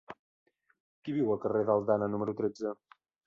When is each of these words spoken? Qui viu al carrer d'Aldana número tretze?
Qui 1.03 1.15
viu 1.17 1.29
al 1.35 1.39
carrer 1.45 1.63
d'Aldana 1.69 2.09
número 2.17 2.37
tretze? 2.43 2.73